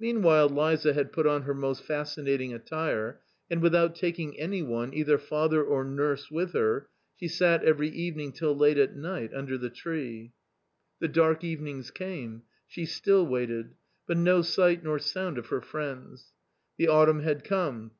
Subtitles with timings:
[0.00, 5.16] Meanwhile Liza had put on her most fascinating attire, and without taking any one, either
[5.16, 9.70] father or nurse with her, she sat every evening till late at night under the
[9.70, 10.32] tree.
[10.98, 13.76] The dark evenings came; she still waited;
[14.08, 16.32] but no sight nor sound of her friends.
[16.76, 17.92] The autumn had come.